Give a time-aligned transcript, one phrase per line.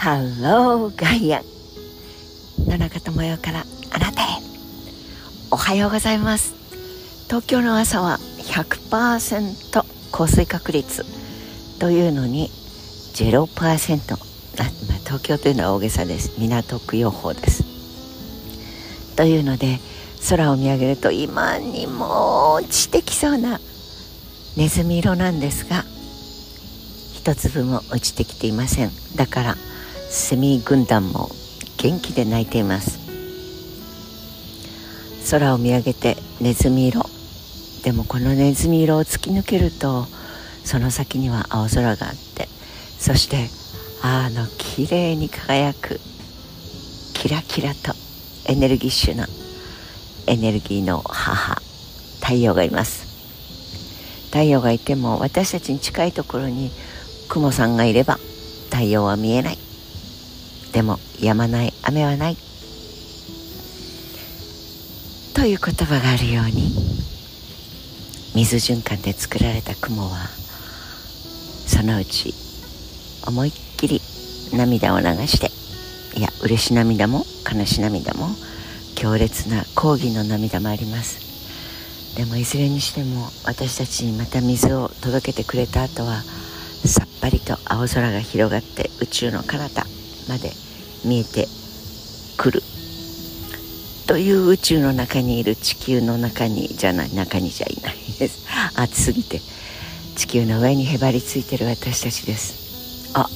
[0.00, 1.44] ハローガイアン
[2.66, 4.40] 野中智代からあなたへ。
[5.50, 6.54] おはようございます。
[7.26, 11.04] 東京の朝は100%降水確率
[11.78, 12.48] というのに
[13.12, 16.40] 0%あ、まあ、東京というのは大げさです。
[16.40, 17.62] 港区予報です。
[19.16, 19.80] というので
[20.30, 23.60] 空を見上げると今にも落ちてきそうな
[24.56, 25.84] ネズミ色なんですが
[27.12, 28.90] 一粒も落ちてきていません。
[29.14, 29.56] だから
[30.12, 31.30] セミ軍団も
[31.78, 32.98] 元気で鳴いています。
[35.30, 37.04] 空を見上げてネズミ色。
[37.84, 40.06] でもこのネズミ色を突き抜けると
[40.64, 42.48] その先には青空があって
[42.98, 43.48] そして
[44.02, 46.00] あの綺麗に輝く
[47.14, 47.94] キラキラと
[48.46, 49.28] エネルギッシュな
[50.26, 51.62] エネルギーの母
[52.20, 53.06] 太陽がいます。
[54.32, 56.72] 太陽がいても私たちに近いところに
[57.28, 58.18] 雲さんがいれば
[58.70, 59.69] 太陽は見えない。
[60.72, 62.36] でも止まない雨はない
[65.34, 66.70] という言葉があるように
[68.34, 70.28] 水循環で作られた雲は
[71.66, 72.34] そのうち
[73.26, 74.00] 思いっきり
[74.52, 75.50] 涙を流して
[76.18, 78.28] いや嬉し涙も悲し涙も
[78.96, 86.22] 強烈な抗議の涙もありますでもいずれにしても私たちにまた水を届けてくれた後は
[86.84, 89.86] さっぱりと青空が広がって宇宙の彼方
[90.30, 90.52] まで
[91.04, 91.48] 見えて
[92.36, 92.62] くる。
[94.06, 98.46] という宇宙の中にいる地球の中にじゃない中にじゃいないです。
[98.74, 99.40] 暑すぎて。
[100.16, 103.10] 地球の上にへばりついてる私たちです。
[103.14, 103.28] あ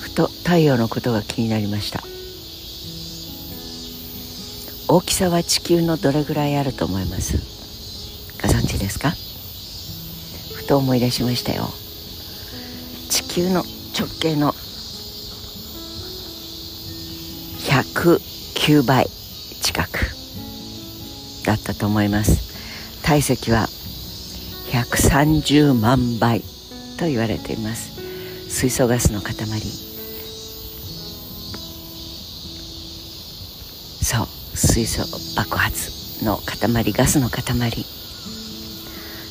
[0.00, 2.02] ふと太陽のことが気になりました。
[4.88, 7.38] 大きさは地球のどれぐらいあると思います？
[8.42, 9.14] ご存知ですか？
[10.54, 11.70] ふと思い出しましたよ。
[13.08, 13.64] 地球の
[13.98, 14.54] 直径の
[18.00, 19.06] 109倍
[19.60, 19.98] 近く
[21.44, 23.02] だったと思います。
[23.02, 23.66] 体積は
[24.70, 26.40] 130万倍
[26.98, 28.00] と言われています。
[28.48, 29.34] 水素ガスの塊。
[34.02, 35.02] そう水素
[35.36, 37.42] 爆発の塊ガスの塊。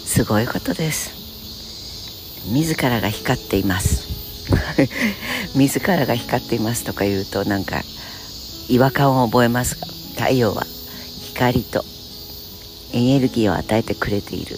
[0.06, 1.10] すごいことです。
[2.54, 4.08] 自らが光っています。
[5.58, 7.82] 自らが光っていますとか言うとなんか
[8.70, 9.88] 違和感を覚えますが
[10.26, 10.64] 太陽は
[11.34, 11.84] 光と
[12.94, 14.58] エネルギーを与えてくれている。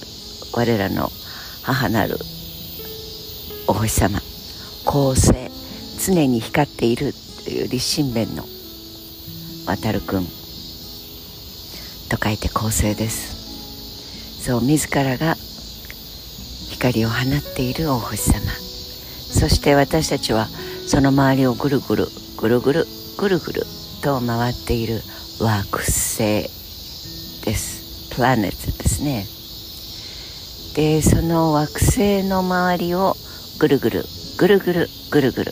[0.53, 1.09] 我らの
[1.63, 2.17] 母なる
[3.67, 4.19] お星様
[4.83, 5.31] 恒星
[5.97, 7.13] 常に光っている
[7.45, 8.43] という立身弁の
[9.65, 10.25] 渡るくん
[12.09, 14.43] と書いて恒星です。
[14.43, 15.35] そう自らが
[16.69, 18.41] 光を放っているお星様。
[18.41, 20.47] そして私たちは
[20.87, 22.07] その周りをぐるぐる
[22.37, 23.63] ぐるぐるぐるぐる
[24.01, 25.01] と回っている
[25.39, 26.17] 惑星
[27.45, 28.09] です。
[28.15, 29.25] プラネットですね。
[30.75, 33.15] でその惑星の周りを
[33.59, 34.05] ぐるぐる
[34.37, 35.51] ぐるぐるぐるぐる。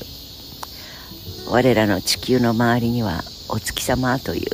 [1.52, 4.50] 我らの地球の周りにはお月様という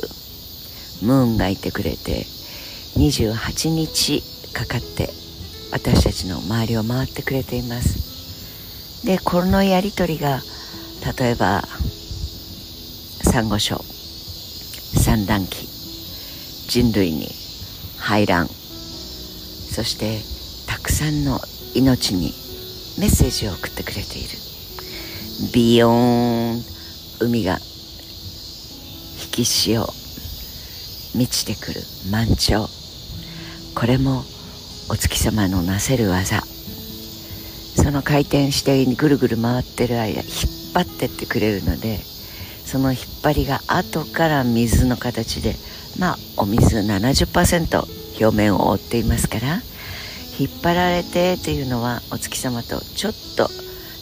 [1.04, 2.24] ムーンがいてくれて
[2.96, 5.10] 28日かかって
[5.72, 9.06] 私たちの周りを回ってくれています。
[9.06, 10.40] でこのやり取りが
[11.18, 11.62] 例えば
[13.26, 13.76] サンゴ礁
[14.94, 15.66] 産卵期
[16.68, 17.28] 人類に
[17.98, 18.48] 排卵。
[18.48, 20.20] そして
[20.66, 21.40] たくさんの
[21.74, 22.32] 命に
[22.98, 24.28] メッセージを送ってくれている。
[25.52, 26.62] ビヨーン。
[27.18, 27.58] 海が
[29.22, 29.86] 引き潮
[31.14, 32.68] 満ちてくる満潮。
[33.74, 34.22] これも
[34.88, 36.42] お月様のなせる技。
[37.76, 40.30] その回転してぐるぐる回ってる間引っ
[40.74, 41.98] 張ってってくれるので
[42.66, 45.54] その引っ張りが後から水の形で
[45.98, 47.78] まあお水70%
[48.20, 49.60] 表面を覆っていますから
[50.38, 53.48] 引っ張られてっていうのはお月様とちょっと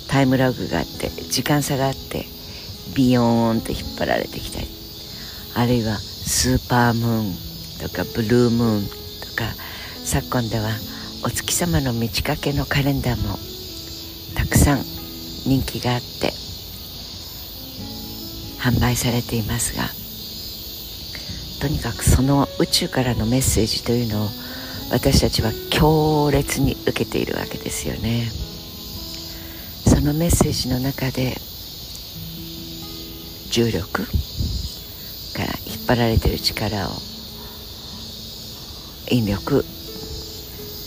[0.09, 2.25] タイムラグがあって時間差があって
[2.97, 4.67] ビヨーンと引っ張られてきたり
[5.55, 8.91] あるいはスーパームーンとかブルームーンと
[9.37, 9.53] か
[10.05, 10.71] 昨今では
[11.25, 13.37] お月様の満ち欠けのカレンダーも
[14.37, 14.79] たくさん
[15.47, 16.33] 人気があって
[18.65, 19.85] 販売されていますが
[21.61, 24.29] とにかくその宇宙からのメッセージというのを
[24.91, 28.27] 私たちは強烈に受けているわけですよね。
[29.87, 31.37] そのメッセージの中で
[33.51, 34.03] 重力
[35.35, 36.93] から引っ張られている力を
[39.11, 39.65] 引力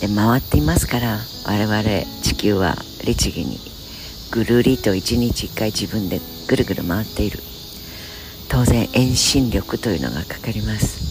[0.00, 1.82] で回っていますから我々
[2.22, 3.58] 地球は律儀に
[4.30, 7.38] ぐるりと一日一回自分でぐるぐる回っている。
[8.48, 11.06] 当然遠心力というのがかかります。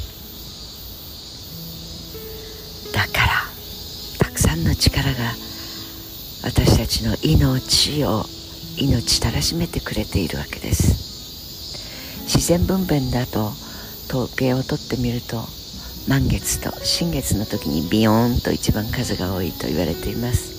[2.94, 3.44] だから
[4.20, 5.34] たくさんの力が
[6.44, 8.26] 私たちの命を
[8.78, 12.26] 命たらしめてくれているわけです。
[12.26, 13.52] 自然分娩だと
[14.10, 15.44] 統計を取ってみると
[16.08, 20.58] 満月と新月の時にビヨーンと一番数が多いと言われています。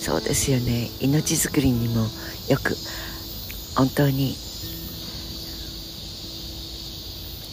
[0.00, 0.88] そうですよね。
[1.00, 2.06] 命づくりにも
[2.48, 2.76] よく
[3.76, 4.34] 本当に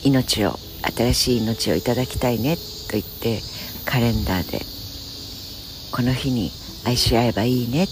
[0.03, 0.55] 命を
[0.95, 3.39] 新しい命をいただきたいねと言って
[3.85, 4.59] カレンダーで
[5.91, 6.51] この日に
[6.85, 7.87] 愛し合えばいいね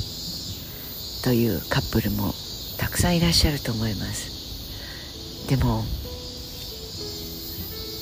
[1.24, 2.34] というカップルも
[2.78, 5.48] たくさんいらっしゃると思います。
[5.50, 5.84] でも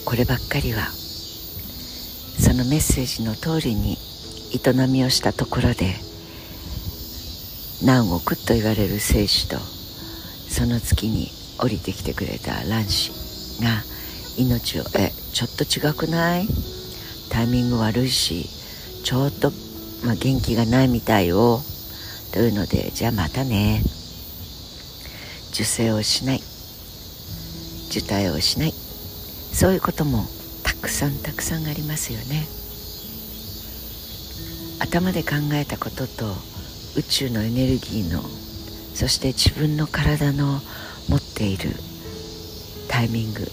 [0.06, 0.88] こればっかりは
[2.40, 3.98] そのメッセージの通りに
[4.54, 5.96] 営みをしたところで
[7.84, 13.12] 何億と言われる聖子とその月に降りてきてくれた卵子
[13.62, 13.93] が
[14.38, 14.84] 命を。
[14.96, 16.48] えちょっと違くない？
[17.30, 18.48] タイミング悪いし
[19.04, 19.52] ちょっと、
[20.06, 21.60] まあ、元気がないみたいよ
[22.32, 23.82] というのでじゃあまたね。
[25.52, 26.42] 受精をしない。
[27.90, 28.72] 受胎をしない。
[28.72, 30.26] そういうことも
[30.64, 32.48] たくさんたくさんありますよね。
[34.80, 36.26] 頭で考えたことと
[36.98, 38.22] 宇宙のエネルギーの
[38.96, 40.60] そして自分の体の
[41.08, 41.70] 持っている
[42.88, 43.48] タイミング。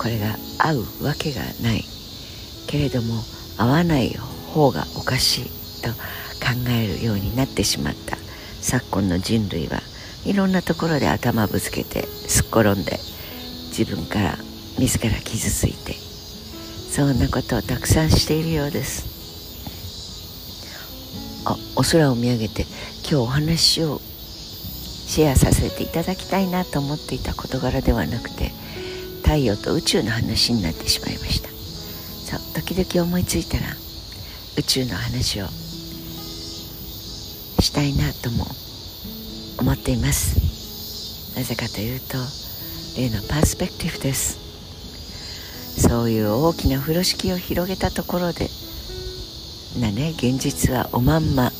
[0.00, 1.84] これが合うわけがない。
[2.66, 3.22] けれども
[3.58, 4.16] 合わない
[4.54, 8.16] 方がおかしいと考えるようになってしまった。
[8.62, 9.82] 昨今の人類は
[10.24, 12.98] いろんなところで頭ぶつけてすっ転んで
[13.76, 14.38] 自分から
[14.78, 19.04] 自ら傷ついてそんなことをたくさんしているようです。
[21.44, 22.62] あお空を見上げて
[23.02, 28.59] 今日お話をシェアさせていただきたいなと思っていた事柄ではなくて
[29.22, 31.48] 太陽と宇宙の話になってしまいました。
[31.50, 33.64] そう時々思いついたら
[34.56, 35.46] 宇宙の話を
[37.60, 38.46] したいなとも
[39.58, 41.36] 思っています。
[41.36, 42.18] なぜかというと
[42.96, 44.38] 例のパースペクティブです。
[45.78, 48.48] そういう大きな風呂敷を広げたところで
[49.80, 51.52] なね現実はおまんま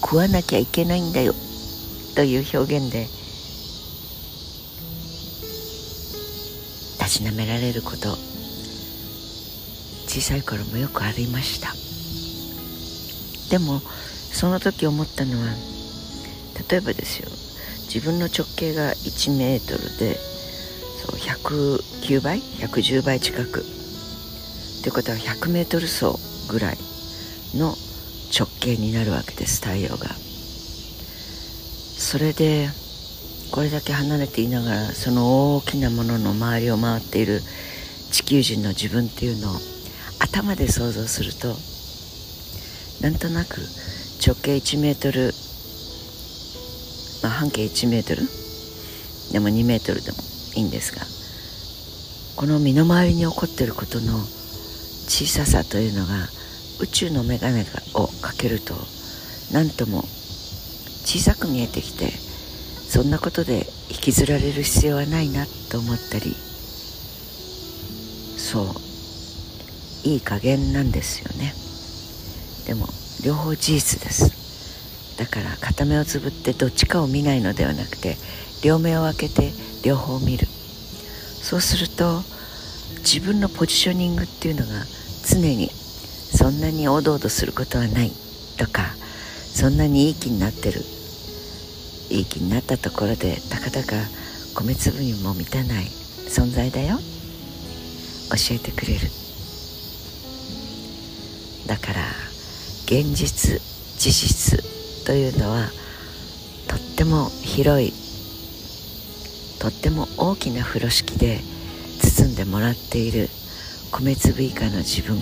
[0.00, 1.34] 食わなきゃいけないんだよ。
[2.14, 3.08] という表現で
[7.06, 8.16] たしなめられること
[10.08, 11.72] 小さい頃もよくありました。
[13.48, 13.78] でも
[14.32, 15.54] その時思ったのは
[16.68, 17.28] 例えばですよ
[17.86, 20.16] 自分の直径が1メートルで
[21.06, 23.60] そう109倍110倍近く。
[23.60, 26.16] ってことは100メートル走
[26.48, 26.76] ぐらい
[27.54, 27.76] の
[28.36, 30.08] 直径になるわけです太陽が。
[31.98, 32.68] それで
[33.50, 37.40] これだけ離れていながらその大きなものの周りを回っている
[38.10, 39.54] 地球人の自分っていうのを
[40.18, 41.54] 頭で想像すると
[43.02, 43.60] なんとなく
[44.24, 45.32] 直径1メートル、
[47.22, 48.22] まあ、半径1メートル？
[49.32, 50.18] でも2メートルでも
[50.54, 51.02] いいんですが
[52.36, 54.18] この身の回りに起こっていることの
[55.08, 56.28] 小ささというのが
[56.80, 57.62] 宇宙の眼鏡
[57.94, 58.74] をかけると
[59.52, 60.02] 何とも
[61.04, 62.25] 小さく見えてきて
[62.88, 66.34] そんなことで引きずられる必要はないなと思ったり
[68.36, 71.52] そういい加減なんですよね。
[72.66, 72.86] でも
[73.24, 75.16] 両方事実です。
[75.18, 78.16] だから片目をつぶってどっちかを見ないのではなくて
[78.62, 79.52] 両目を開けて
[79.84, 80.46] 両方見る。
[80.46, 82.22] そうすると
[82.98, 84.84] 自分のポジショニングっていうのが
[85.28, 88.12] 常にそんなにおどおどすることはない
[88.58, 88.94] とか
[89.54, 90.95] そんなにいい気になってる。
[92.10, 93.96] いい気になったところでたかだか
[94.54, 95.84] 米粒にも満たない
[96.28, 96.98] 存在だよ。
[98.30, 99.08] 教えてくれる。
[101.66, 102.02] だから
[102.84, 103.60] 現実
[103.98, 104.62] 事実
[105.04, 105.68] というのは
[106.68, 107.92] とっても広い
[109.60, 111.40] とっても大きな風呂敷で
[112.00, 113.28] 包んでもらっている
[113.90, 115.18] 米粒以下の自分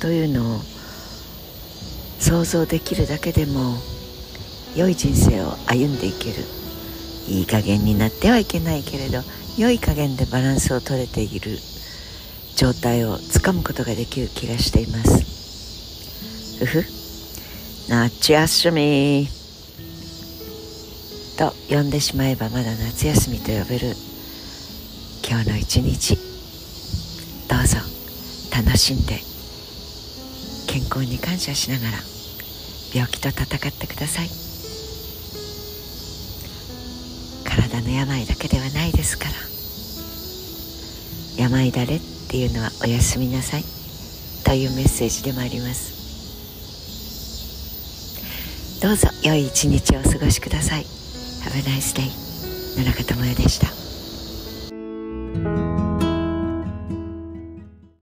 [0.00, 0.60] というのを
[2.18, 3.76] 想像できるだけでも
[4.74, 6.44] 良い人生を歩んでいける。
[7.28, 9.20] いい加減になってはいけないけれど
[9.58, 11.58] 良い加減でバランスをとれている。
[12.56, 16.64] 状態をつかむことができる気がしています。
[16.64, 16.84] ふふ。
[17.88, 19.28] 夏休み。
[21.38, 23.94] と呼んでしまえばまだ夏休みと呼べる。
[25.28, 26.16] 今日の一日。
[27.48, 27.78] どうぞ。
[28.50, 29.20] 楽しんで。
[30.66, 31.98] 健康に感謝しながら。
[32.92, 34.47] 病気と戦ってください。
[37.58, 39.32] 体の病だけではないですから。
[41.42, 43.64] 病だれっていうのはおやすみなさい。
[44.44, 45.98] というメッセージでもあります。
[48.80, 50.84] どうぞ良い一日をお過ごしください。
[51.42, 52.08] Have a nice day
[52.78, 53.87] 野中智代でした。